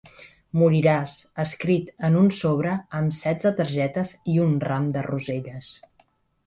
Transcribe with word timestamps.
“Moriràs” 0.59 1.13
escrit 1.43 1.91
en 2.09 2.17
un 2.23 2.31
sobre 2.39 2.73
amb 3.01 3.15
setze 3.21 3.53
targetes 3.61 4.19
i 4.35 4.43
un 4.49 4.59
ram 4.69 4.91
de 4.99 5.07
roselles. 5.13 5.71